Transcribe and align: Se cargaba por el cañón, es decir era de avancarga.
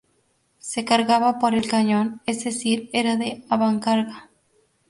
Se 0.57 0.83
cargaba 0.83 1.37
por 1.37 1.53
el 1.53 1.69
cañón, 1.69 2.23
es 2.25 2.43
decir 2.43 2.89
era 2.91 3.17
de 3.17 3.45
avancarga. 3.51 4.31